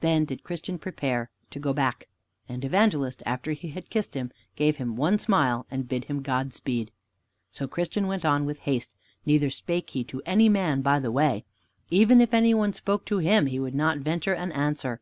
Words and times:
Then 0.00 0.24
did 0.24 0.42
Christian 0.42 0.76
prepare 0.76 1.30
to 1.52 1.60
go 1.60 1.72
back. 1.72 2.08
And 2.48 2.64
Evangelist, 2.64 3.22
after 3.24 3.52
he 3.52 3.68
had 3.68 3.90
kissed 3.90 4.14
him, 4.14 4.32
gave 4.56 4.78
him 4.78 4.96
one 4.96 5.20
smile, 5.20 5.66
and 5.70 5.86
bid 5.88 6.06
him 6.06 6.20
Godspeed. 6.20 6.90
So 7.52 7.68
Christian 7.68 8.08
went 8.08 8.24
on 8.24 8.44
with 8.44 8.58
haste, 8.66 8.96
neither 9.24 9.50
spake 9.50 9.90
he 9.90 10.02
to 10.02 10.20
any 10.26 10.48
man 10.48 10.82
by 10.82 10.98
the 10.98 11.12
way. 11.12 11.44
Even 11.90 12.20
if 12.20 12.34
any 12.34 12.54
one 12.54 12.72
spoke 12.72 13.04
to 13.04 13.18
him, 13.18 13.46
he 13.46 13.60
would 13.60 13.76
not 13.76 13.98
venture 13.98 14.34
an 14.34 14.50
answer. 14.50 15.00